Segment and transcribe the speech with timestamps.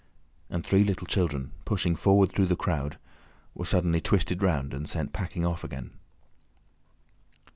[0.49, 2.97] and three little children, pushing forward through the crowd,
[3.53, 5.91] were suddenly twisted round and sent packing off again.